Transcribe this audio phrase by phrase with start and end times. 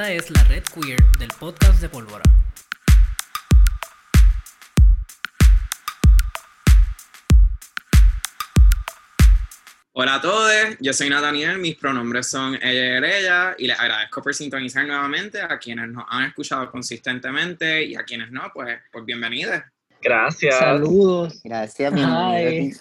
[0.00, 2.22] Esta es la red queer del podcast de Pólvora.
[9.92, 14.22] Hola a todos, yo soy Nathaniel, mis pronombres son ella y ella, y les agradezco
[14.22, 19.04] por sintonizar nuevamente a quienes nos han escuchado consistentemente y a quienes no, pues, pues
[19.04, 19.60] bienvenidos.
[20.00, 20.56] Gracias.
[20.56, 21.42] Saludos.
[21.44, 22.72] Gracias, Hi.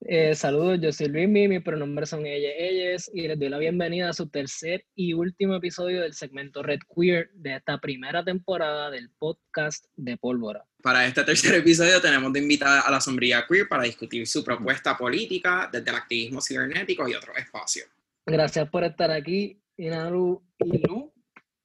[0.00, 4.08] Eh, saludos, yo soy Luismi, mis pronombres son ella, ellas, y les doy la bienvenida
[4.08, 9.10] a su tercer y último episodio del segmento Red Queer de esta primera temporada del
[9.18, 10.64] podcast de Pólvora.
[10.82, 14.96] Para este tercer episodio tenemos de invitada a la sombría queer para discutir su propuesta
[14.96, 17.88] política desde el activismo cibernético y otros espacios.
[18.24, 21.12] Gracias por estar aquí, Inaru y Lu.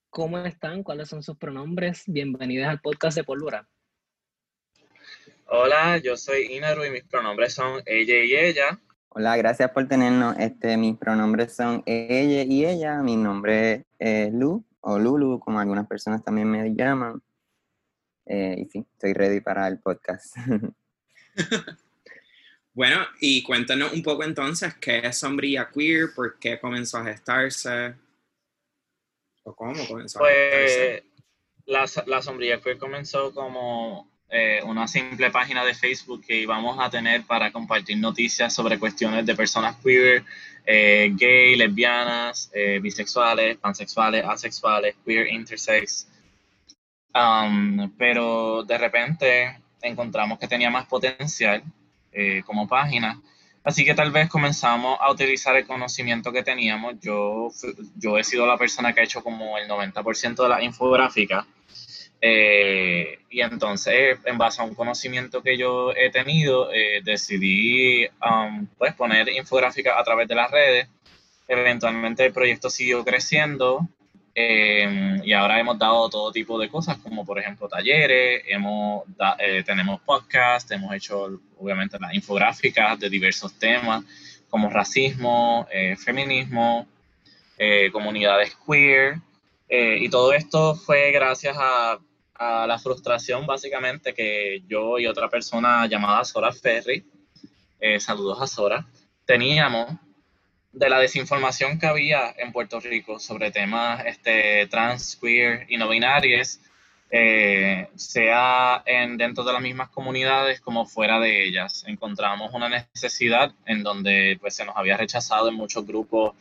[0.10, 0.82] ¿Cómo están?
[0.82, 2.04] ¿Cuáles son sus pronombres?
[2.08, 3.70] Bienvenidas al podcast de Pólvora.
[5.56, 8.82] Hola, yo soy Inaru y mis pronombres son ella y ella.
[9.10, 10.36] Hola, gracias por tenernos.
[10.40, 13.04] Este, mis pronombres son ella y ella.
[13.04, 17.22] Mi nombre es Lu o Lulu, como algunas personas también me llaman.
[18.26, 20.36] Eh, y sí, estoy ready para el podcast.
[22.74, 27.94] bueno, y cuéntanos un poco entonces qué es Sombría Queer, por qué comenzó a gestarse,
[29.44, 31.04] o cómo comenzó pues, a gestarse.
[31.66, 36.90] La, la Sombría Queer comenzó como eh, una simple página de Facebook que íbamos a
[36.90, 40.26] tener para compartir noticias sobre cuestiones de personas queer,
[40.66, 46.08] eh, gay, lesbianas, eh, bisexuales, pansexuales, asexuales, queer, intersex.
[47.14, 51.62] Um, pero de repente encontramos que tenía más potencial
[52.46, 53.22] como página.
[53.64, 56.96] Así que tal vez comenzamos a utilizar el conocimiento que teníamos.
[57.00, 57.52] Yo,
[57.98, 61.46] yo he sido la persona que ha hecho como el 90% de la infográfica
[62.26, 68.66] eh, y entonces, en base a un conocimiento que yo he tenido, eh, decidí um,
[68.78, 70.88] pues poner infográfica a través de las redes.
[71.50, 73.90] Eventualmente el proyecto siguió creciendo
[74.34, 79.04] eh, y ahora hemos dado todo tipo de cosas, como por ejemplo talleres, hemos
[79.66, 84.06] tenemos podcasts, hemos hecho obviamente las infográficas de diversos temas,
[84.50, 85.68] como racismo,
[85.98, 86.88] feminismo,
[87.92, 89.18] comunidades queer.
[89.68, 92.00] y todo esto fue gracias a
[92.44, 97.06] a la frustración básicamente que yo y otra persona llamada Sora Ferry,
[97.80, 98.86] eh, saludos a Sora,
[99.26, 99.90] teníamos
[100.72, 105.88] de la desinformación que había en Puerto Rico sobre temas este, trans, queer y no
[105.88, 106.60] binarios,
[107.12, 111.84] eh, sea en, dentro de las mismas comunidades como fuera de ellas.
[111.88, 116.34] Encontramos una necesidad en donde pues, se nos había rechazado en muchos grupos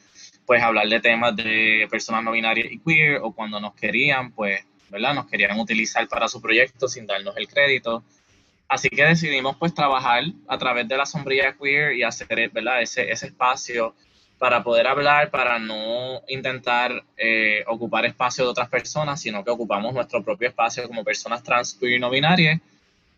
[0.47, 4.65] pues hablar de temas de personas no binarias y queer o cuando nos querían pues
[4.93, 5.15] ¿verdad?
[5.15, 8.05] Nos querían utilizar para su proyecto sin darnos el crédito.
[8.69, 12.83] Así que decidimos pues trabajar a través de la sombrilla queer y hacer ¿verdad?
[12.83, 13.95] Ese, ese espacio
[14.39, 19.93] para poder hablar, para no intentar eh, ocupar espacio de otras personas, sino que ocupamos
[19.95, 22.61] nuestro propio espacio como personas trans, queer y no binarias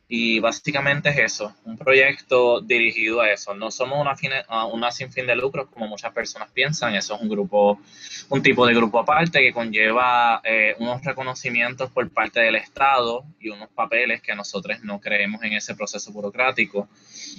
[0.06, 3.54] y básicamente es eso, un proyecto dirigido a eso.
[3.54, 7.28] No somos una, una sin fin de lucros como muchas personas piensan, eso es un
[7.28, 7.80] grupo,
[8.28, 13.48] un tipo de grupo aparte que conlleva eh, unos reconocimientos por parte del Estado y
[13.48, 16.88] unos papeles que nosotros no creemos en ese proceso burocrático.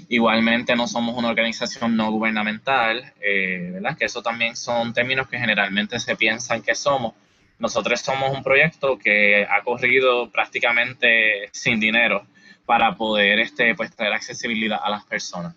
[0.10, 3.96] Igualmente no somos una organización no gubernamental, eh, ¿verdad?
[3.96, 7.14] Que eso también son términos que generalmente se piensan que somos.
[7.60, 12.26] Nosotros somos un proyecto que ha corrido prácticamente sin dinero
[12.66, 15.56] para poder este, pues, traer accesibilidad a las personas.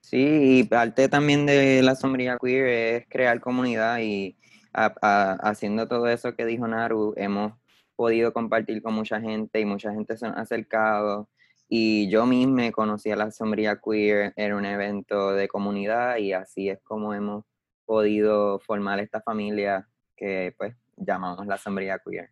[0.00, 4.36] Sí, y parte también de la sombría queer es crear comunidad y
[4.72, 7.52] haciendo todo eso que dijo Naru, hemos
[7.94, 11.28] podido compartir con mucha gente y mucha gente se ha acercado.
[11.68, 16.70] Y yo misma conocí a la sombría queer en un evento de comunidad y así
[16.70, 17.44] es como hemos
[17.84, 19.86] podido formar esta familia
[20.16, 22.30] que pues llamamos la sombría queer.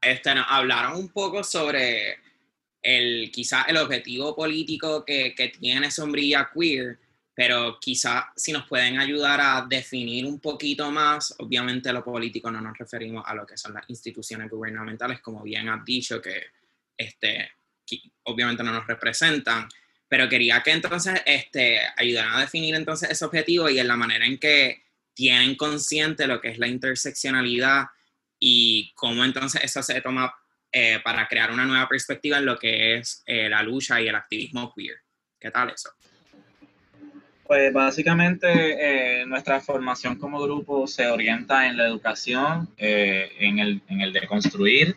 [0.00, 2.16] Este, nos hablaron un poco sobre
[2.82, 6.98] el, quizás el objetivo político que, que tiene Sombrilla Queer,
[7.34, 12.60] pero quizás si nos pueden ayudar a definir un poquito más, obviamente lo político no
[12.60, 16.46] nos referimos a lo que son las instituciones gubernamentales, como bien has dicho, que
[16.96, 17.52] este,
[18.24, 19.68] obviamente no nos representan,
[20.08, 24.26] pero quería que entonces este, ayudaran a definir entonces ese objetivo y en la manera
[24.26, 24.82] en que
[25.14, 27.86] tienen consciente lo que es la interseccionalidad
[28.40, 30.34] y cómo entonces eso se toma
[30.72, 34.14] eh, para crear una nueva perspectiva en lo que es eh, la lucha y el
[34.14, 34.96] activismo queer.
[35.38, 35.90] ¿Qué tal eso?
[37.44, 44.02] Pues básicamente eh, nuestra formación como grupo se orienta en la educación, en, el, en
[44.02, 44.94] el de construir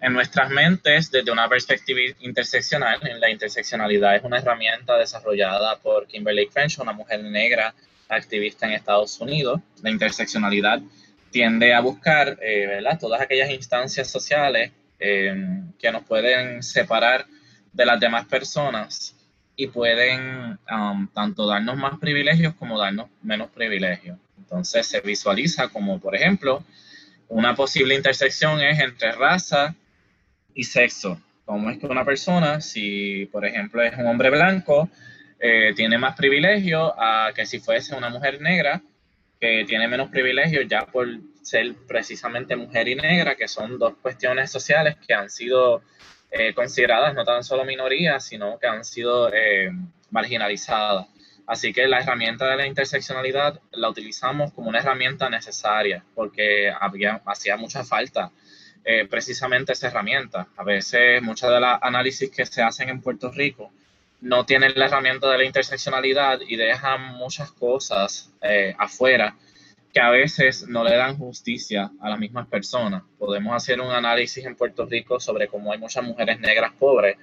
[0.00, 3.00] en nuestras mentes desde una perspectiva interseccional.
[3.20, 7.74] La interseccionalidad es una herramienta desarrollada por Kimberly Crenshaw, una mujer negra
[8.08, 9.60] activista en Estados Unidos.
[9.82, 10.80] La interseccionalidad
[11.30, 14.72] tiende a buscar eh, todas aquellas instancias sociales
[15.04, 17.26] em, que nos pueden separar
[17.72, 19.14] de las demás personas
[19.56, 24.18] y pueden um, tanto darnos más privilegios como darnos menos privilegios.
[24.38, 26.64] Entonces se visualiza como, por ejemplo,
[27.28, 29.74] una posible intersección es entre raza
[30.54, 31.20] y sexo.
[31.44, 34.88] Como es que una persona, si por ejemplo es un hombre blanco,
[35.38, 38.80] eh, tiene más privilegios a que si fuese una mujer negra,
[39.40, 41.08] que tiene menos privilegios ya por
[41.42, 45.82] ser precisamente mujer y negra, que son dos cuestiones sociales que han sido
[46.30, 49.70] eh, consideradas no tan solo minorías, sino que han sido eh,
[50.10, 51.06] marginalizadas.
[51.46, 57.20] Así que la herramienta de la interseccionalidad la utilizamos como una herramienta necesaria porque había,
[57.26, 58.32] hacía mucha falta
[58.84, 60.48] eh, precisamente esa herramienta.
[60.56, 63.72] A veces muchas de las análisis que se hacen en Puerto Rico
[64.24, 69.36] no tienen la herramienta de la interseccionalidad y dejan muchas cosas eh, afuera
[69.92, 73.02] que a veces no le dan justicia a las mismas personas.
[73.18, 77.18] Podemos hacer un análisis en Puerto Rico sobre cómo hay muchas mujeres negras pobres,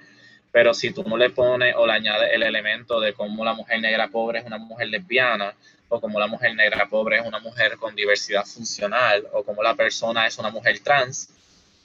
[0.52, 3.80] pero si tú no le pones o le añades el elemento de cómo la mujer
[3.80, 5.54] negra pobre es una mujer lesbiana,
[5.88, 9.74] o cómo la mujer negra pobre es una mujer con diversidad funcional, o cómo la
[9.74, 11.30] persona es una mujer trans,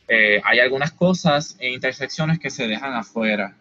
[0.08, 3.56] eh, hay algunas cosas e intersecciones que se dejan afuera.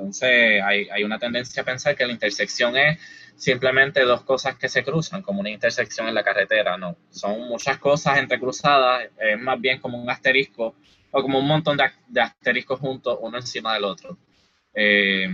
[0.00, 2.98] Entonces hay, una tendencia a pensar que la intersección es
[3.36, 6.76] simplemente dos cosas que se cruzan, como una intersección en la carretera.
[6.76, 10.74] No, son muchas cosas entrecruzadas, es más bien como un asterisco
[11.10, 14.16] o como un montón de, de asteriscos juntos uno encima del otro.
[14.74, 15.28] Eh,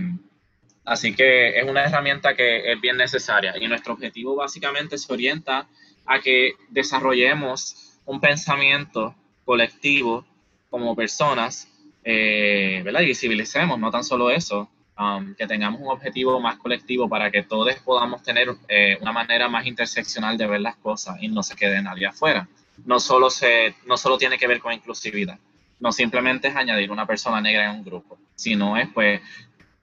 [0.85, 5.67] así que es una herramienta que es bien necesaria y nuestro objetivo básicamente se orienta
[6.05, 9.15] a que desarrollemos un pensamiento
[9.45, 10.25] colectivo
[10.69, 11.67] como personas,
[12.09, 12.83] eh.
[12.85, 17.43] Y visibilicemos, no tan solo eso, um, que tengamos un objetivo más colectivo para que
[17.43, 21.55] todos podamos tener eh, una manera más interseccional de ver las cosas y no se
[21.55, 22.47] quede nadie afuera.
[22.85, 25.37] No solo, se, no solo tiene que ver con inclusividad,
[25.81, 29.21] no simplemente es añadir una persona negra en un grupo, sino es pues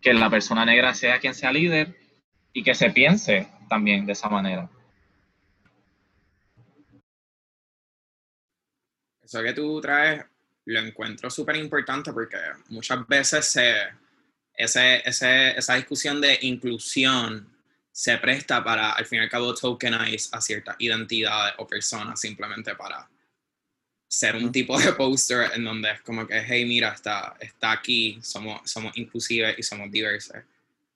[0.00, 1.94] que la persona negra sea quien sea líder
[2.54, 4.70] y que se piense también de esa manera.
[9.22, 10.24] Eso que tú traes
[10.66, 12.38] lo encuentro súper importante porque
[12.68, 13.74] muchas veces se,
[14.54, 17.52] ese, ese, esa discusión de inclusión
[17.90, 22.74] se presta para, al fin y al cabo, tokenize a ciertas identidades o personas simplemente
[22.74, 23.08] para
[24.08, 28.18] ser un tipo de poster en donde es como que, hey, mira, está, está aquí,
[28.22, 30.36] somos, somos y somos diversos.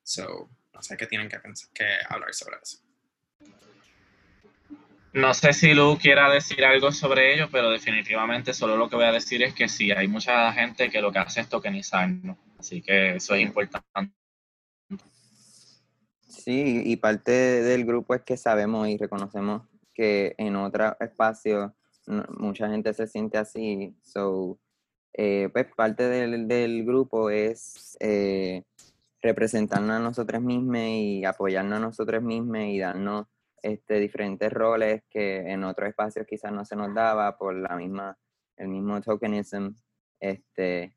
[0.03, 2.79] So, no sé qué tienen que, pensar, que hablar sobre eso.
[5.13, 9.07] No sé si Lu quiera decir algo sobre ello, pero definitivamente solo lo que voy
[9.07, 12.37] a decir es que sí, hay mucha gente que lo que hace es tokenizar, ¿no?
[12.59, 14.15] Así que eso es importante.
[16.29, 19.63] Sí, y parte del grupo es que sabemos y reconocemos
[19.95, 21.75] que en otro espacio
[22.39, 23.95] mucha gente se siente así.
[24.03, 24.59] So,
[25.15, 28.63] eh, pues parte del, del grupo es eh,
[29.21, 33.27] representarnos a nosotros mismos y apoyarnos a nosotros mismos y darnos
[33.63, 38.19] este, diferentes roles que en otros espacios quizás no se nos daba por la misma,
[38.57, 39.75] el mismo tokenism.
[40.21, 40.95] Este,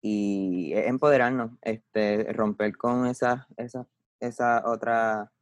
[0.00, 3.86] y empoderarnos, este, romper con esa, esa,
[4.20, 5.32] esa otra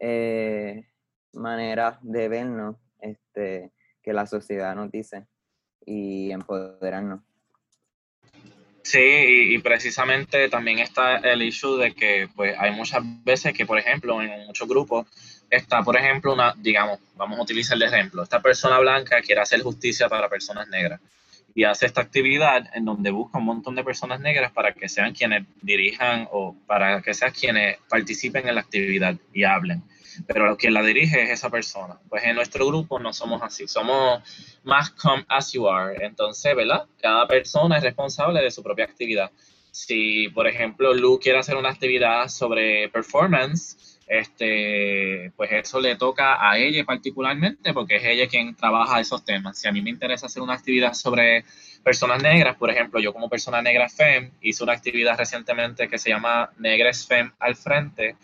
[0.00, 0.88] eh,
[1.34, 5.26] manera de vernos, este, que la sociedad nos dice
[5.84, 7.20] y empoderarnos.
[8.82, 9.00] Sí,
[9.52, 14.22] y, precisamente también está el issue de que pues hay muchas veces que, por ejemplo,
[14.22, 15.06] en muchos grupos
[15.50, 19.62] está, por ejemplo, una, digamos, vamos a utilizar el ejemplo, esta persona blanca quiere hacer
[19.62, 21.00] justicia para personas negras
[21.54, 25.14] y hace esta actividad en donde busca un montón de personas negras para que sean
[25.14, 29.82] quienes dirijan o para que sean quienes participen en la actividad y hablen
[30.26, 31.98] pero quien la dirige es esa persona.
[32.08, 34.22] Pues en nuestro grupo no somos así, somos
[34.64, 36.04] más come as you are.
[36.04, 36.86] Entonces, ¿verdad?
[37.00, 39.30] Cada persona es responsable de su propia actividad.
[39.70, 46.48] Si, por ejemplo, Lu quiere hacer una actividad sobre performance, este, pues eso le toca
[46.48, 49.58] a ella particularmente, porque es ella quien trabaja esos temas.
[49.58, 51.44] Si a mí me interesa hacer una actividad sobre
[51.82, 56.10] personas negras, por ejemplo, yo como persona negra FEM hice una actividad recientemente que se
[56.10, 58.16] llama Negres FEM al frente,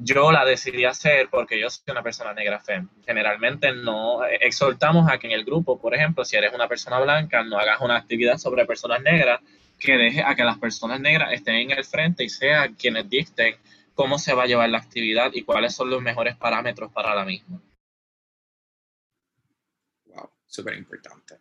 [0.00, 2.88] yo la decidí hacer porque yo soy una persona negra FEM.
[3.04, 7.42] Generalmente no exhortamos a que en el grupo, por ejemplo, si eres una persona blanca,
[7.42, 9.40] no hagas una actividad sobre personas negras,
[9.78, 13.54] que deje a que las personas negras estén en el frente y sean quienes dicten
[13.98, 17.24] cómo se va a llevar la actividad y cuáles son los mejores parámetros para la
[17.24, 17.60] misma.
[20.04, 21.40] Wow, súper importante.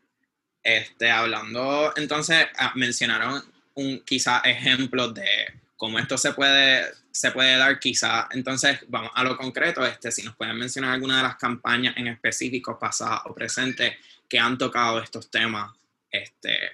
[0.64, 3.44] Este, hablando, entonces, ah, mencionaron
[3.76, 5.28] un quizá ejemplo de
[5.76, 10.24] cómo esto se puede, se puede dar, quizá, entonces vamos a lo concreto, este, si
[10.24, 13.94] nos pueden mencionar alguna de las campañas en específico, pasadas o presentes,
[14.28, 15.72] que han tocado estos temas,
[16.10, 16.72] este,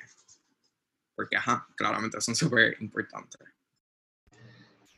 [1.14, 3.53] porque, ajá, claramente son súper importantes.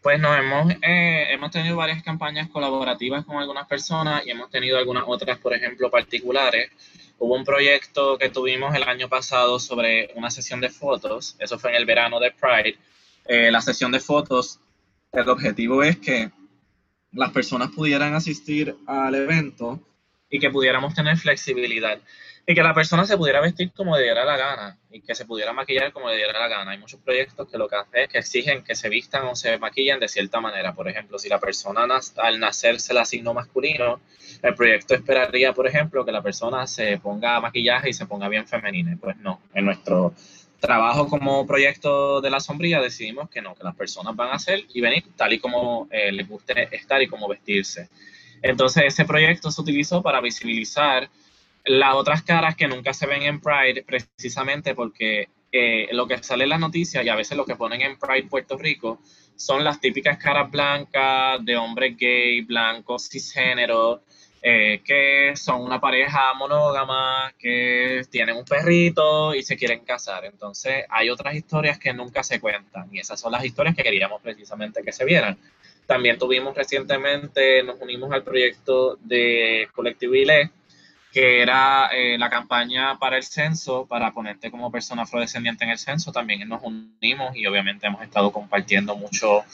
[0.06, 4.78] Pues nos hemos, eh, hemos tenido varias campañas colaborativas con algunas personas y hemos tenido
[4.78, 6.70] algunas otras, por ejemplo, particulares.
[7.18, 11.72] Hubo un proyecto que tuvimos el año pasado sobre una sesión de fotos, eso fue
[11.72, 12.78] en el verano de Pride.
[13.26, 14.60] Eh, la sesión de fotos,
[15.12, 16.30] el objetivo es que
[17.12, 19.80] las personas pudieran asistir al evento
[20.30, 21.98] y que pudiéramos tener flexibilidad
[22.48, 25.26] y que la persona se pudiera vestir como le diera la gana y que se
[25.26, 26.72] pudiera maquillar como le diera la gana.
[26.72, 29.58] Hay muchos proyectos que lo que hacen es que exigen que se vistan o se
[29.58, 30.74] maquillen de cierta manera.
[30.74, 31.88] Por ejemplo, si la persona
[32.18, 34.00] al nacer se le asignó masculino,
[34.44, 38.48] el proyecto esperaría, por ejemplo, que la persona se ponga maquillaje y se ponga bien
[38.48, 38.96] femenina.
[39.02, 40.14] Pues no, en nuestro
[40.60, 44.66] trabajo como proyecto de la sombrilla decidimos que no, que las personas van a hacer
[44.74, 47.90] y venir tal y como eh, les guste estar y como vestirse.
[48.42, 51.10] Entonces ese proyecto se utilizó para visibilizar
[51.66, 56.44] las otras caras que nunca se ven en Pride, precisamente porque eh, lo que sale
[56.44, 59.00] en las noticias y a veces lo que ponen en Pride Puerto Rico
[59.36, 64.02] son las típicas caras blancas de hombres gay, blancos, cisgénero,
[64.42, 70.26] eh, que son una pareja monógama, que tienen un perrito y se quieren casar.
[70.26, 74.22] Entonces hay otras historias que nunca se cuentan y esas son las historias que queríamos
[74.22, 75.38] precisamente que se vieran.
[75.88, 80.52] También tuvimos recientemente, nos unimos al proyecto de Colectivo ILE,
[81.16, 85.78] que era eh, la campaña para el censo, para ponerte como persona afrodescendiente en el
[85.78, 89.46] censo, también nos unimos y obviamente hemos estado compartiendo mucho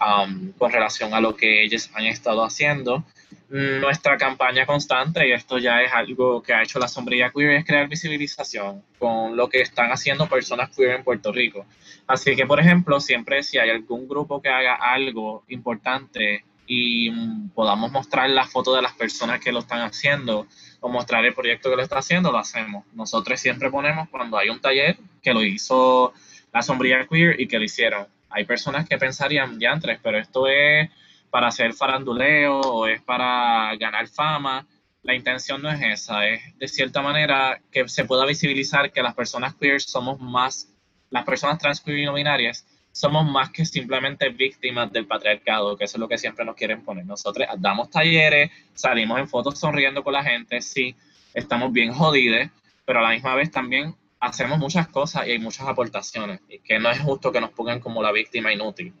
[0.00, 3.04] um, con relación a lo que ellos han estado haciendo.
[3.50, 7.66] Nuestra campaña constante, y esto ya es algo que ha hecho la sombrilla queer, es
[7.66, 11.66] crear visibilización con lo que están haciendo personas queer en Puerto Rico.
[12.06, 17.10] Así que, por ejemplo, siempre si hay algún grupo que haga algo importante y
[17.50, 20.46] podamos mostrar la foto de las personas que lo están haciendo,
[20.82, 22.84] o mostrar el proyecto que lo está haciendo, lo hacemos.
[22.92, 26.12] Nosotros siempre ponemos cuando hay un taller que lo hizo
[26.52, 28.06] la sombrilla queer y que lo hicieron.
[28.28, 30.90] Hay personas que pensarían, diantres, pero esto es
[31.30, 34.66] para hacer faranduleo o es para ganar fama.
[35.02, 39.14] La intención no es esa, es de cierta manera que se pueda visibilizar que las
[39.14, 40.68] personas queer somos más,
[41.10, 45.84] las personas trans queer y no binarias somos más que simplemente víctimas del patriarcado, que
[45.84, 47.06] eso es lo que siempre nos quieren poner.
[47.06, 50.94] Nosotros damos talleres, salimos en fotos sonriendo con la gente, sí,
[51.34, 52.48] estamos bien jodidos,
[52.84, 56.78] pero a la misma vez también hacemos muchas cosas y hay muchas aportaciones, y que
[56.78, 58.94] no es justo que nos pongan como la víctima inútil.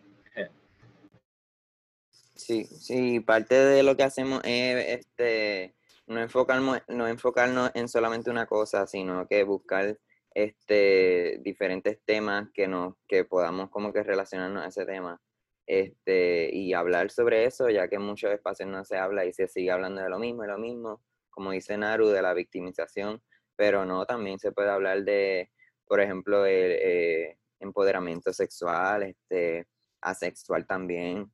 [2.34, 5.76] Sí, sí, parte de lo que hacemos es este,
[6.08, 9.96] no, enfocarnos, no enfocarnos en solamente una cosa, sino que buscar
[10.34, 15.20] este, diferentes temas que, nos, que podamos como que relacionarnos a ese tema
[15.66, 19.48] este, y hablar sobre eso, ya que en muchos espacios no se habla y se
[19.48, 23.22] sigue hablando de lo mismo y lo mismo, como dice Naru, de la victimización,
[23.56, 25.50] pero no, también se puede hablar de,
[25.86, 29.66] por ejemplo, el eh, empoderamiento sexual, este,
[30.00, 31.32] asexual también.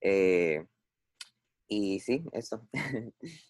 [0.00, 0.64] Eh,
[1.68, 2.66] y sí, eso.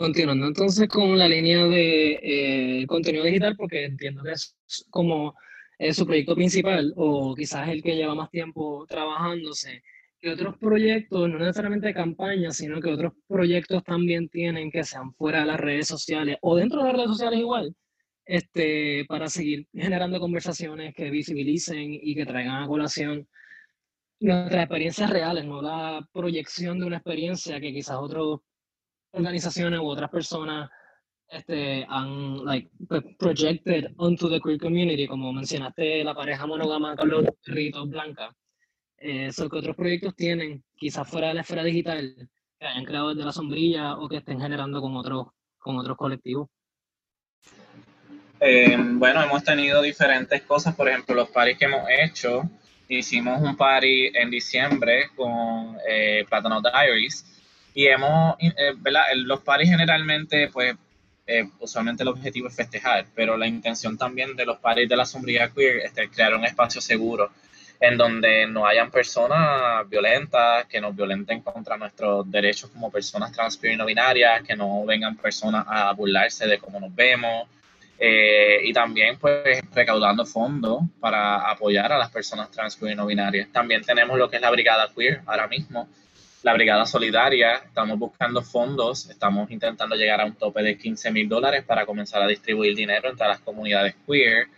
[0.00, 4.56] Continuando entonces con la línea de eh, contenido digital, porque entiendo que es
[4.88, 5.34] como
[5.92, 9.82] su proyecto principal o quizás el que lleva más tiempo trabajándose,
[10.18, 15.12] que otros proyectos, no necesariamente de campaña, sino que otros proyectos también tienen que sean
[15.12, 17.74] fuera de las redes sociales o dentro de las redes sociales igual,
[18.24, 23.28] este, para seguir generando conversaciones que visibilicen y que traigan a colación
[24.18, 28.40] nuestras experiencias reales, no la proyección de una experiencia que quizás otros
[29.12, 30.70] organizaciones u otras personas
[31.28, 32.70] este, han like,
[33.18, 38.34] projected onto the queer community, como mencionaste la pareja monógama con los perritos blancas.
[38.96, 43.24] Eso que otros proyectos tienen, quizás fuera de la esfera digital, que hayan creado desde
[43.24, 46.48] la sombrilla o que estén generando con otros, con otros colectivos.
[48.40, 52.42] Eh, bueno, hemos tenido diferentes cosas, por ejemplo, los paris que hemos hecho.
[52.88, 57.39] Hicimos un party en diciembre con eh, Plátano Diaries,
[57.74, 59.04] y hemos, eh, ¿verdad?
[59.16, 60.74] Los paris generalmente, pues,
[61.26, 65.04] eh, usualmente el objetivo es festejar, pero la intención también de los paris de la
[65.04, 67.30] sombrilla queer es crear un espacio seguro
[67.80, 73.58] en donde no hayan personas violentas, que nos violenten contra nuestros derechos como personas trans
[73.62, 77.48] y no binarias, que no vengan personas a burlarse de cómo nos vemos,
[77.98, 83.48] eh, y también pues recaudando fondos para apoyar a las personas trans y no binarias.
[83.50, 85.88] También tenemos lo que es la Brigada Queer ahora mismo,
[86.42, 91.28] la Brigada Solidaria, estamos buscando fondos, estamos intentando llegar a un tope de 15 mil
[91.28, 94.48] dólares para comenzar a distribuir dinero entre las comunidades queer.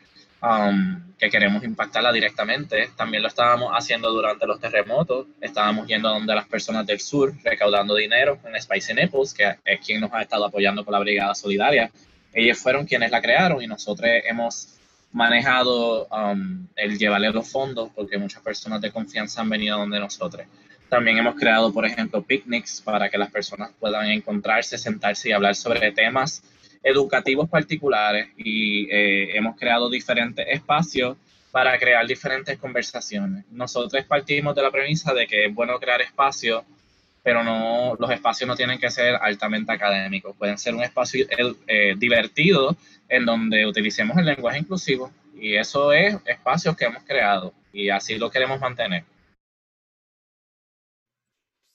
[0.43, 2.91] um, que queremos impactarla directamente.
[2.97, 5.29] También lo estábamos haciendo durante los terremotos.
[5.41, 9.81] Estábamos yendo a donde las personas del sur recaudando dinero en Spicy Naples, que es
[9.87, 11.93] quien nos ha estado apoyando con la Brigada Solidaria.
[12.33, 14.69] Ellos fueron quienes la crearon y nosotros hemos
[15.13, 20.47] manejado um, el llevarle los fondos porque muchas personas de confianza han venido donde nosotros.
[20.93, 25.55] También hemos creado, por ejemplo, picnics para que las personas puedan encontrarse, sentarse y hablar
[25.55, 26.43] sobre temas
[26.83, 31.17] educativos particulares y eh, hemos creado diferentes espacios
[31.51, 33.47] para crear diferentes conversaciones.
[33.53, 36.63] Nosotros partimos de la premisa de que es bueno crear espacios,
[37.23, 41.25] pero no los espacios no tienen que ser altamente académicos, pueden ser un espacio
[41.69, 42.77] eh, divertido
[43.09, 48.19] en donde utilicemos el lenguaje inclusivo y eso es espacios que hemos creado y así
[48.19, 49.05] lo queremos mantener.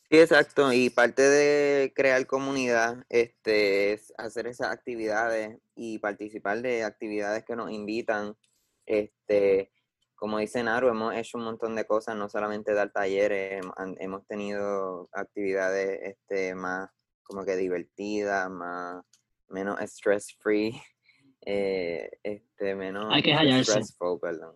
[0.10, 0.72] Sí, exacto.
[0.72, 7.58] Y parte de crear comunidad este, es hacer esas actividades y participar de actividades que
[7.58, 8.38] nos invitan.
[8.86, 9.70] Este,
[10.16, 13.62] como dice Naru, hemos hecho un montón de cosas, no solamente dar talleres,
[14.00, 16.90] hemos tenido actividades este, más
[17.24, 19.04] como que divertidas, más
[19.50, 20.82] menos stress free,
[21.42, 24.56] eh, este, menos Hay que stressful, perdón.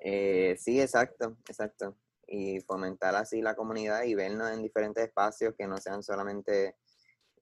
[0.00, 1.96] Eh, sí, exacto, exacto
[2.32, 6.76] y fomentar así la comunidad y vernos en diferentes espacios que no sean solamente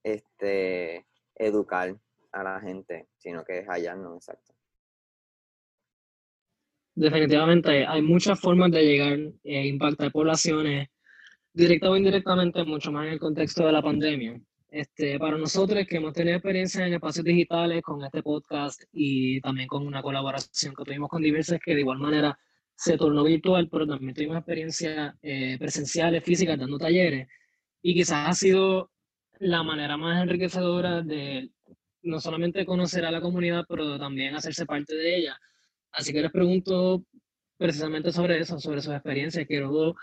[0.02, 1.06] este,
[1.36, 1.96] educar
[2.32, 4.52] a la gente, sino que es hallarnos, exacto.
[6.96, 10.88] Definitivamente, hay muchas formas de llegar e impactar poblaciones,
[11.52, 14.40] directa o indirectamente, mucho más en el contexto de la pandemia.
[14.68, 19.68] Este, para nosotros que hemos tenido experiencia en espacios digitales con este podcast y también
[19.68, 22.38] con una colaboración que tuvimos con diversas que de igual manera
[22.80, 27.28] se tornó virtual, pero también tuvimos experiencias eh, presenciales, físicas, dando talleres.
[27.82, 28.90] Y quizás ha sido
[29.38, 31.50] la manera más enriquecedora de
[32.02, 35.38] no solamente conocer a la comunidad, pero también hacerse parte de ella.
[35.92, 37.04] Así que les pregunto
[37.58, 39.46] precisamente sobre eso, sobre sus experiencias.
[39.46, 39.94] Quiero,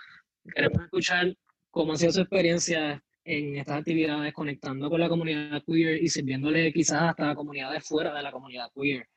[0.54, 1.36] queremos escuchar
[1.72, 6.72] cómo ha sido su experiencia en estas actividades, conectando con la comunidad queer y sirviéndole
[6.72, 9.08] quizás hasta a comunidades fuera de la comunidad queer,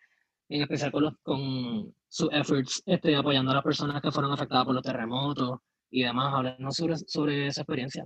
[0.51, 4.67] en especial con, los, con sus efforts este, apoyando a las personas que fueron afectadas
[4.67, 5.61] por los terremotos
[5.91, 6.35] y demás.
[6.35, 8.05] Háblenos sobre, sobre esa experiencia.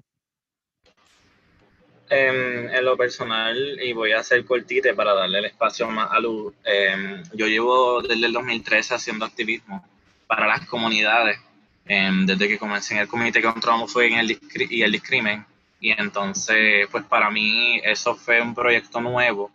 [2.10, 6.54] en lo personal, y voy a hacer cortite para darle el espacio más a luz,
[6.62, 9.84] em, yo llevo desde el 2013 haciendo activismo
[10.26, 11.38] para las comunidades,
[11.86, 15.44] em, desde que comencé en el Comité contra la Homofobia y el Discrimen.
[15.80, 19.50] Y entonces, pues para mí eso fue un proyecto nuevo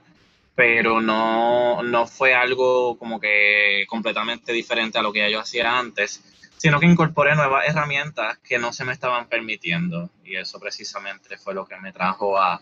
[0.60, 6.22] pero no, no fue algo como que completamente diferente a lo que yo hacía antes,
[6.58, 11.54] sino que incorporé nuevas herramientas que no se me estaban permitiendo y eso precisamente fue
[11.54, 12.60] lo que me trajo a,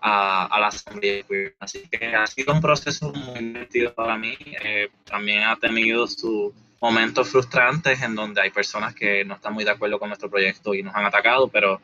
[0.00, 1.24] a, la Asamblea
[1.58, 4.38] Así que ha sido un proceso muy divertido para mí.
[4.62, 9.64] Eh, también ha tenido sus momentos frustrantes en donde hay personas que no están muy
[9.64, 11.80] de acuerdo con nuestro proyecto y nos han atacado, pero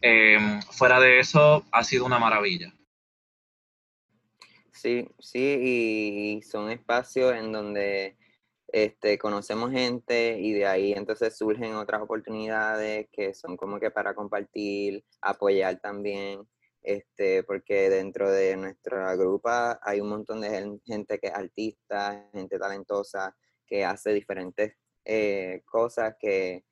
[0.00, 0.38] eh,
[0.70, 2.72] fuera de eso ha sido una maravilla.
[4.82, 8.16] Sí, sí, y son espacios en donde
[8.66, 14.12] este, conocemos gente y de ahí entonces surgen otras oportunidades que son como que para
[14.16, 16.48] compartir, apoyar también,
[16.82, 22.58] este, porque dentro de nuestra grupa hay un montón de gente que es artista, gente
[22.58, 26.64] talentosa, que hace diferentes eh, cosas que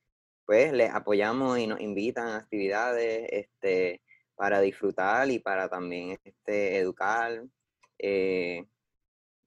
[0.46, 4.02] pues les apoyamos y nos invitan a actividades este,
[4.34, 7.44] para disfrutar y para también este, educar
[8.02, 8.64] eh,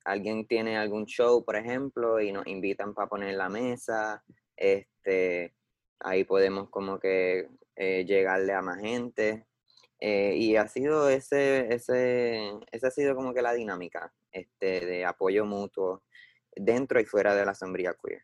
[0.06, 4.24] alguien tiene algún show, por ejemplo, y nos invitan para poner la mesa,
[4.56, 5.54] este,
[6.00, 9.46] ahí podemos como que eh, llegarle a más gente.
[10.00, 15.06] Eh, y ha sido ese, ese, esa ha sido como que la dinámica este, de
[15.06, 16.04] apoyo mutuo
[16.56, 18.22] dentro y fuera de la sombría queer.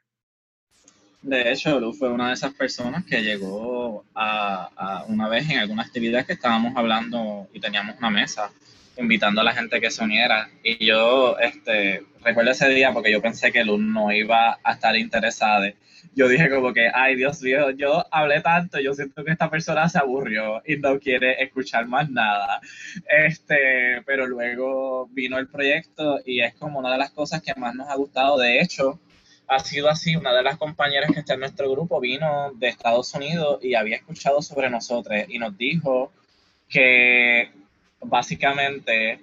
[1.21, 5.59] De hecho, Lu fue una de esas personas que llegó a, a, una vez en
[5.59, 8.51] alguna actividad que estábamos hablando y teníamos una mesa
[8.99, 10.49] invitando a la gente que se uniera.
[10.63, 14.95] Y yo este, recuerdo ese día porque yo pensé que Luz no iba a estar
[14.95, 15.71] interesada.
[16.15, 19.87] Yo dije como que, ay Dios mío, yo hablé tanto, yo siento que esta persona
[19.89, 22.61] se aburrió y no quiere escuchar más nada.
[23.07, 27.75] Este, pero luego vino el proyecto y es como una de las cosas que más
[27.75, 28.37] nos ha gustado.
[28.37, 28.99] De hecho,
[29.47, 33.13] ha sido así, una de las compañeras que está en nuestro grupo vino de Estados
[33.15, 36.11] Unidos y había escuchado sobre nosotros y nos dijo
[36.67, 37.51] que
[38.01, 39.19] básicamente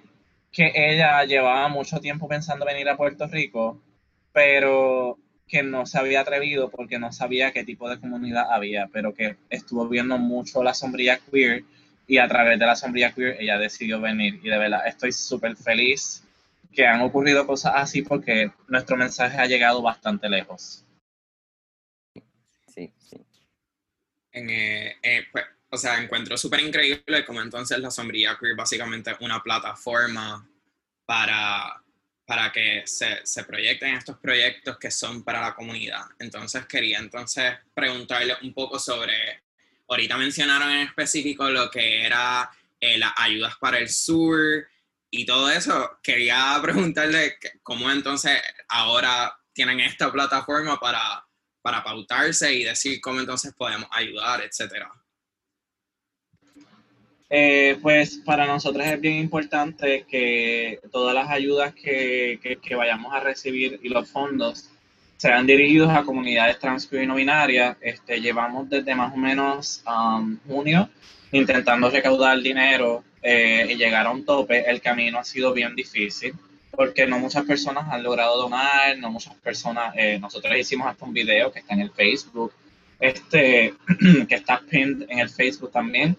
[0.51, 3.81] que ella llevaba mucho tiempo pensando venir a Puerto Rico,
[4.31, 9.13] pero que no se había atrevido porque no sabía qué tipo de comunidad había, pero
[9.13, 11.63] que estuvo viendo mucho la sombrilla queer
[12.07, 15.55] y a través de la sombrilla queer ella decidió venir y de verdad estoy súper
[15.55, 16.23] feliz
[16.73, 20.85] que han ocurrido cosas así porque nuestro mensaje ha llegado bastante lejos.
[22.67, 23.17] Sí, sí.
[24.33, 29.41] Eh, eh, pues, o sea, encuentro súper increíble como entonces la sombrilla queer básicamente una
[29.43, 30.47] plataforma
[31.05, 31.81] para,
[32.25, 36.05] para que se, se, proyecten estos proyectos que son para la comunidad.
[36.19, 39.43] Entonces quería entonces preguntarle un poco sobre,
[39.87, 42.49] ahorita mencionaron en específico lo que era
[42.79, 44.67] eh, las ayudas para el sur
[45.09, 45.99] y todo eso.
[46.01, 51.25] Quería preguntarle cómo entonces ahora tienen esta plataforma para,
[51.61, 54.89] para pautarse y decir cómo entonces podemos ayudar, etcétera.
[57.29, 63.19] Eh, pues para nosotros es bien importante que todas las ayudas que, que, vayamos a
[63.19, 64.69] recibir y los fondos
[65.17, 67.75] sean dirigidos a comunidades trans y no binarias.
[67.81, 70.89] Este, llevamos desde más o menos um, junio
[71.31, 74.69] intentando recaudar dinero eh, y llegar a un tope.
[74.69, 76.33] El camino ha sido bien difícil
[76.71, 81.13] porque no muchas personas han logrado donar, no muchas personas, eh, nosotros hicimos hasta un
[81.13, 82.53] video que está en el Facebook,
[82.99, 83.73] este,
[84.29, 86.15] que está pinned en el Facebook también,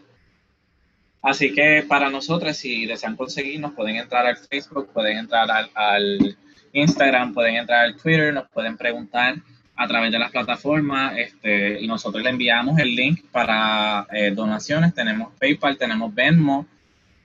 [1.22, 6.36] Así que para nosotros, si desean conseguirnos, pueden entrar al Facebook, pueden entrar al,
[6.72, 9.36] Instagram, pueden entrar al Twitter, nos pueden preguntar
[9.74, 14.94] a través de las plataformas este, y nosotros le enviamos el link para eh, donaciones.
[14.94, 16.66] Tenemos PayPal, tenemos Venmo.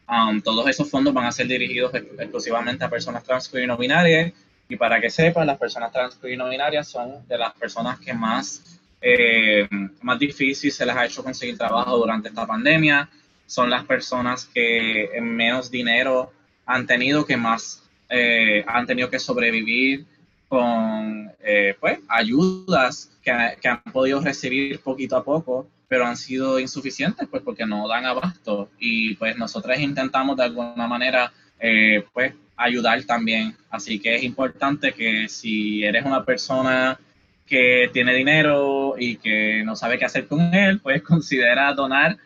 [0.08, 4.32] Um, todos esos fondos van a ser dirigidos exclusivamente a personas trans y no binarias.
[4.70, 8.14] Y para que sepan, las personas trans y no binarias son de las personas que
[8.14, 9.68] más, eh,
[10.02, 13.10] más difícil se les ha hecho conseguir trabajo durante esta pandemia
[13.46, 16.32] son las personas que en menos dinero
[16.66, 20.06] han tenido que más eh, han tenido que sobrevivir
[20.48, 27.28] con eh, pues, ayudas que, han podido recibir poquito a poco, pero han sido insuficientes
[27.28, 33.04] pues porque no dan abasto y pues nosotros intentamos de alguna manera eh, pues ayudar
[33.04, 33.56] también.
[33.72, 37.00] Así que es importante que si eres una persona
[37.48, 42.18] que tiene dinero y que no sabe qué hacer con él, pues considera donar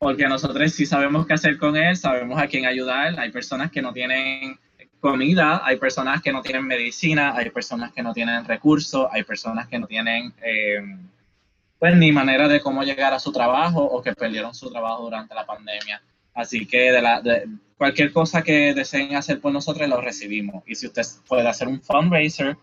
[0.00, 3.20] porque nosotros sí sabemos qué hacer con él, sabemos a quién ayudar.
[3.20, 4.58] Hay personas que no tienen
[4.98, 9.68] comida, hay personas que no tienen medicina, hay personas que no tienen recursos, hay personas
[9.68, 10.80] que no tienen eh,
[11.78, 15.34] pues ni manera de cómo llegar a su trabajo o que perdieron su trabajo durante
[15.34, 16.00] la pandemia.
[16.32, 20.64] Así que de, la, de cualquier cosa que deseen hacer por nosotros lo recibimos.
[20.66, 22.56] Y si usted puede hacer un fundraiser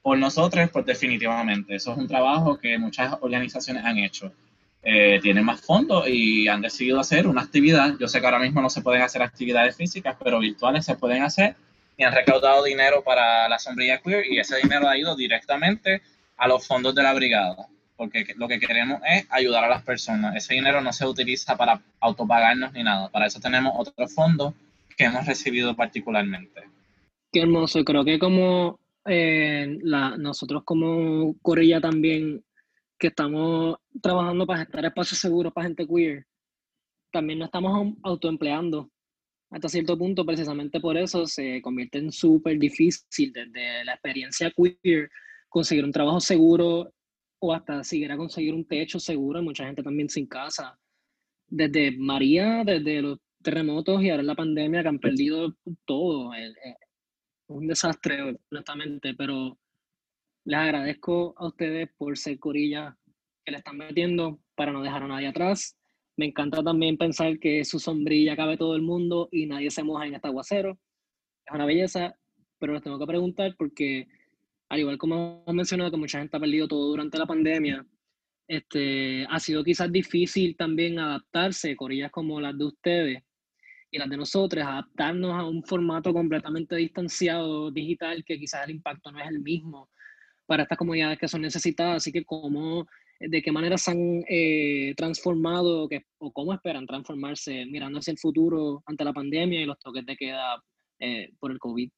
[0.00, 1.74] por nosotros, pues definitivamente.
[1.74, 4.32] Eso es un trabajo que muchas organizaciones han hecho
[4.82, 7.94] eh, tienen más fondos y han decidido hacer una actividad.
[7.98, 11.22] Yo sé que ahora mismo no se pueden hacer actividades físicas, pero virtuales se pueden
[11.22, 11.56] hacer
[11.96, 16.00] y han recaudado dinero para la sombrilla queer y ese dinero ha ido directamente
[16.36, 20.36] a los fondos de la brigada, porque lo que queremos es ayudar a las personas.
[20.36, 24.54] Ese dinero no se utiliza para autopagarnos ni nada, para eso tenemos otros fondos
[24.96, 26.62] que hemos recibido particularmente.
[27.32, 32.44] Qué hermoso, creo que como eh, nosotros como Corilla también
[32.98, 36.26] que estamos trabajando para gestar espacios seguros para gente queer,
[37.12, 38.90] también nos estamos autoempleando.
[39.50, 45.08] Hasta cierto punto, precisamente por eso, se convierte en súper difícil desde la experiencia queer
[45.48, 46.92] conseguir un trabajo seguro
[47.40, 49.38] o hasta siquiera conseguir un techo seguro.
[49.38, 50.78] Hay mucha gente también sin casa.
[51.46, 55.56] Desde María, desde los terremotos y ahora la pandemia que han perdido
[55.86, 56.34] todo.
[56.34, 56.54] Es
[57.46, 59.58] un desastre, honestamente, pero
[60.48, 62.96] les agradezco a ustedes por ser corilla
[63.44, 65.76] que le están metiendo para no dejar a nadie atrás.
[66.16, 70.06] Me encanta también pensar que su sombrilla cabe todo el mundo y nadie se moja
[70.06, 70.78] en este aguacero.
[71.44, 72.14] Es una belleza,
[72.58, 74.08] pero les tengo que preguntar porque,
[74.70, 77.86] al igual como hemos mencionado que mucha gente ha perdido todo durante la pandemia,
[78.48, 83.22] este, ha sido quizás difícil también adaptarse, corillas como las de ustedes
[83.90, 89.12] y las de nosotros, adaptarnos a un formato completamente distanciado digital que quizás el impacto
[89.12, 89.90] no es el mismo
[90.48, 91.96] para estas comunidades que son necesitadas.
[91.96, 92.88] Así que cómo,
[93.20, 98.18] de qué manera se han eh, transformado que, o cómo esperan transformarse mirando hacia el
[98.18, 100.60] futuro ante la pandemia y los toques de queda
[100.98, 101.90] eh, por el COVID.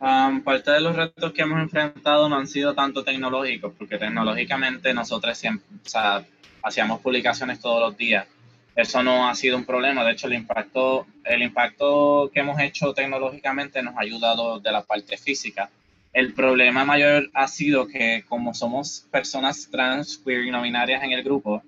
[0.00, 4.92] Um, parte de los retos que hemos enfrentado no han sido tanto tecnológicos, porque tecnológicamente
[4.92, 6.26] nosotros siempre, o sea,
[6.62, 8.26] hacíamos publicaciones todos los días.
[8.74, 10.02] Eso no ha sido un problema.
[10.02, 14.82] De hecho, el impacto, el impacto que hemos hecho tecnológicamente nos ha ayudado de la
[14.82, 15.70] parte física
[16.12, 21.12] el problema mayor ha sido que como somos personas trans, queer y no binarias en
[21.12, 21.62] el grupo,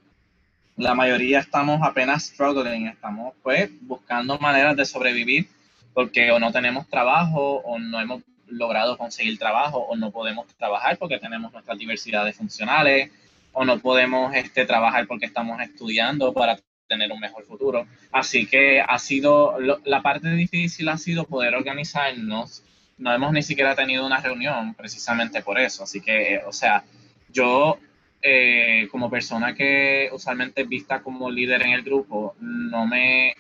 [0.76, 5.48] la mayoría estamos apenas struggling, estamos pues buscando maneras de sobrevivir
[5.94, 10.98] porque o no tenemos trabajo o no hemos logrado conseguir trabajo o no podemos trabajar
[10.98, 13.11] porque tenemos nuestras diversidades funcionales
[13.52, 17.87] o no podemos este, trabajar porque estamos estudiando para tener un mejor futuro.
[18.11, 22.62] Así que ha sido, la parte difícil ha sido poder organizarnos.
[23.03, 25.83] No hemos ni siquiera tenido una reunión precisamente por eso.
[25.83, 26.85] Así que, o sea,
[27.33, 27.77] yo
[28.23, 33.35] eh, como persona que usualmente es vista como líder en el grupo, no me,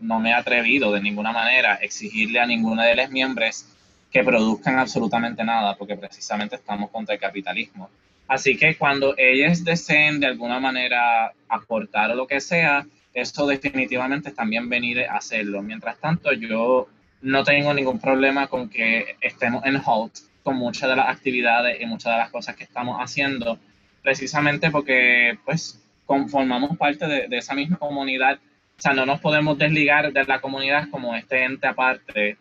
[0.00, 3.66] no me he atrevido de ninguna manera a exigirle a ninguna de las miembros
[4.10, 7.90] que produzcan absolutamente nada, porque precisamente estamos contra el capitalismo.
[8.26, 14.30] Así que cuando ellos deseen de alguna manera aportar o lo que sea, eso definitivamente
[14.30, 15.60] es también venir a hacerlo.
[15.60, 16.88] Mientras tanto, yo
[17.24, 21.86] no tengo ningún problema con que estemos en halt con muchas de las actividades y
[21.86, 23.58] muchas de las cosas que estamos haciendo,
[24.02, 28.38] precisamente porque pues conformamos parte de, esa misma comunidad.
[28.78, 32.36] O sea, no nos podemos desligar de la comunidad como este ente aparte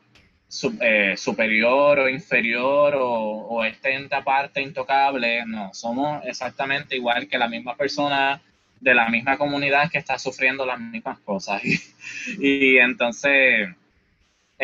[0.82, 7.38] eh, superior o inferior o, o este ente aparte intocable, no, somos exactamente igual que
[7.38, 8.42] la misma persona
[8.84, 11.62] de la misma comunidad que está sufriendo las mismas cosas.
[12.40, 13.70] Y, entonces,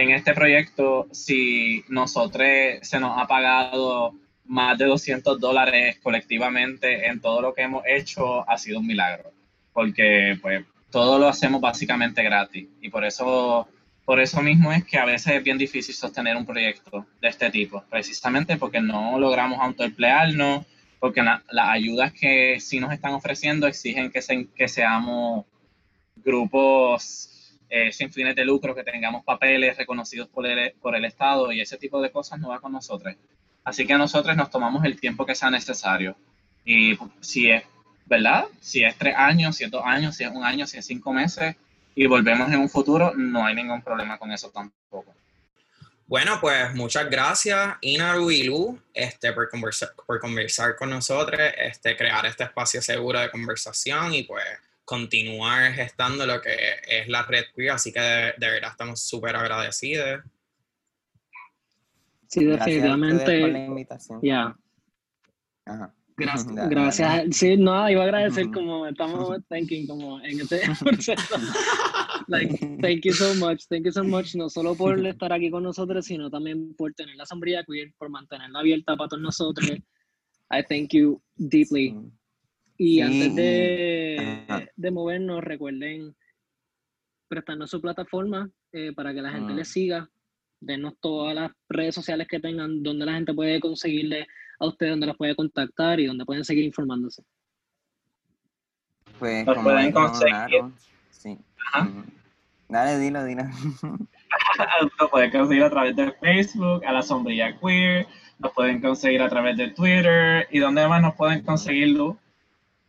[0.01, 2.47] en este proyecto, si nosotros
[2.81, 4.13] se nos ha pagado
[4.45, 9.31] más de 200 dólares colectivamente en todo lo que hemos hecho, ha sido un milagro,
[9.73, 12.67] porque pues todo lo hacemos básicamente gratis.
[12.81, 13.67] Y por eso
[14.09, 17.51] por eso mismo es que a veces es bien difícil sostener un proyecto de este
[17.51, 20.65] tipo, precisamente porque no logramos autoemplearnos,
[20.99, 25.45] porque las ayudas que sí nos están ofreciendo exigen que, que seamos
[26.15, 27.29] grupos
[27.69, 31.61] eh, sin fines de lucro, que tengamos papeles reconocidos por el, por el Estado y
[31.61, 33.15] ese tipo de cosas no va con nosotros.
[33.63, 36.15] Así que nosotros nos tomamos el tiempo que sea necesario.
[36.65, 37.63] Y si es,
[38.05, 38.45] ¿verdad?
[38.59, 41.13] Si es tres años, si es dos años, si es un año, si es cinco
[41.13, 41.55] meses,
[41.95, 45.13] y volvemos en un futuro, no hay ningún problema con eso tampoco.
[46.07, 51.95] Bueno, pues muchas gracias, Inaru y Lu, este, por, conversar, por conversar con nosotros, este,
[51.95, 54.43] crear este espacio seguro de conversación y pues
[54.89, 56.49] continuar gestando lo que
[56.87, 60.23] es la red queer, así que de, verdad estamos súper agradecidos.
[62.27, 63.39] Sí, definitivamente.
[63.39, 64.19] por la invitación.
[64.23, 64.57] Ya.
[66.17, 66.69] Gracias.
[66.69, 67.37] Gracias.
[67.37, 71.37] Sí, no, iba a agradecer como estamos thinking como en este proceso.
[72.27, 75.61] like, thank you so much, thank you so much, no solo por estar aquí con
[75.61, 79.69] nosotros, sino también por tener la sombrilla queer, por mantenerla abierta para todos nosotros.
[80.51, 81.95] I thank you deeply.
[82.81, 86.15] Y antes de, de, movernos, recuerden
[87.27, 90.09] prestarnos su plataforma eh, para que la gente les siga.
[90.61, 94.27] Denos todas las redes sociales que tengan donde la gente puede conseguirle
[94.59, 97.21] a usted dónde los puede contactar y dónde pueden seguir informándose.
[99.19, 100.63] Pues nos pueden conseguir.
[101.09, 101.37] sí.
[102.69, 103.43] Dale, dilo, dilo.
[105.01, 109.27] nos pueden conseguir a través de Facebook, a la sombrilla queer, nos pueden conseguir a
[109.27, 112.17] través de Twitter y dónde más nos pueden conseguirlo.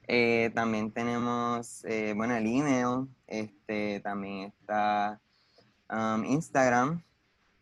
[0.09, 5.21] Eh, también tenemos, eh, bueno, el email, este, también está
[5.89, 7.03] um, Instagram,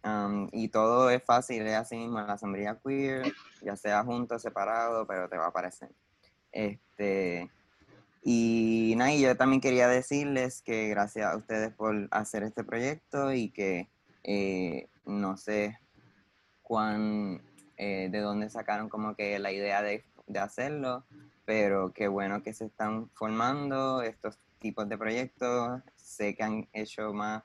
[0.05, 5.07] um, y todo es fácil, es así mismo, la sombrilla queer, ya sea junto separado,
[5.07, 5.90] pero te va a aparecer.
[6.53, 7.51] Este,
[8.22, 13.51] y nada, yo también quería decirles que gracias a ustedes por hacer este proyecto y
[13.51, 13.88] que
[14.24, 15.79] eh, no sé
[16.62, 17.42] cuán,
[17.77, 21.05] eh, de dónde sacaron como que la idea de, de hacerlo,
[21.45, 25.81] pero qué bueno que se están formando estos tipos de proyectos.
[25.97, 27.43] Sé que han hecho más,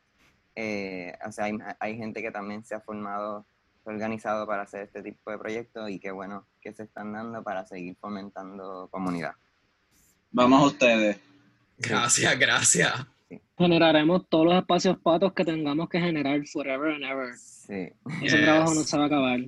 [0.56, 3.46] eh, o sea, hay, hay gente que también se ha formado
[3.86, 7.66] organizado para hacer este tipo de proyectos y qué bueno que se están dando para
[7.66, 9.34] seguir fomentando comunidad.
[10.32, 11.20] Vamos a ustedes.
[11.78, 12.94] Gracias, gracias.
[13.58, 17.36] Generaremos todos los espacios patos que tengamos que generar forever and ever.
[17.36, 17.90] Sí.
[18.22, 19.40] Ese trabajo no se va a acabar.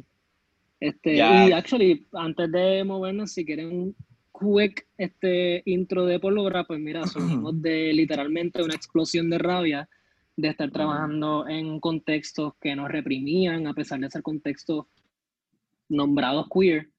[0.80, 3.96] Este, Y actually, antes de movernos, si quieren un
[4.38, 9.90] quick este, intro de Polvora, pues mira, somos de literalmente una explosión de rabia
[10.38, 14.86] de estar trabajando en contextos que nos reprimían, a pesar de ser contextos
[15.88, 16.90] nombrados queer,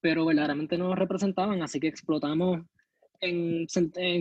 [0.00, 2.60] pero verdaderamente no nos representaban, así que explotamos
[3.20, 3.66] en,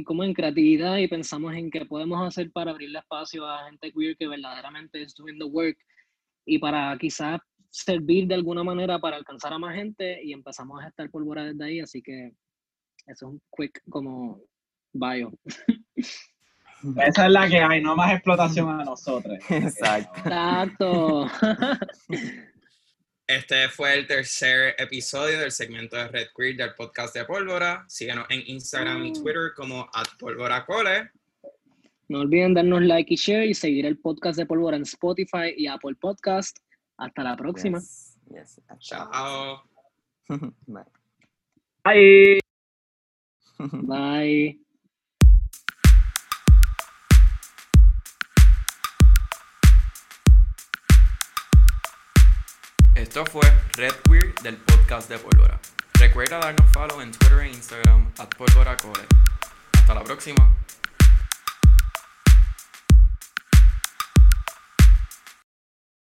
[0.03, 4.17] como en creatividad y pensamos en qué podemos hacer para abrirle espacio a gente queer
[4.17, 5.77] que verdaderamente es doing the work.
[6.45, 10.87] Y para quizás servir de alguna manera para alcanzar a más gente y empezamos a
[10.87, 12.33] estar pólvora desde ahí, así que
[13.05, 14.41] eso es un quick como
[14.93, 15.31] bio.
[17.05, 19.37] Esa es la que hay, no más explotación a nosotros.
[19.49, 21.27] Exacto.
[23.27, 27.85] Este fue el tercer episodio del segmento de Red Queer del podcast de Pólvora.
[27.87, 31.11] Síganos en Instagram y Twitter como @pólvoracole.
[32.07, 35.67] No olviden darnos like y share y seguir el podcast de Pólvora en Spotify y
[35.67, 36.57] Apple Podcast.
[36.99, 37.79] Hasta la próxima.
[38.29, 38.61] Yes.
[38.79, 39.63] Chao.
[40.67, 40.83] Bye.
[41.85, 42.39] Bye.
[43.87, 44.59] Bye.
[52.95, 53.41] Esto fue
[53.77, 55.57] Red Queer del podcast de Pólvora.
[55.93, 58.75] Recuerda darnos follow en Twitter e Instagram at Pólvora
[59.73, 60.53] Hasta la próxima.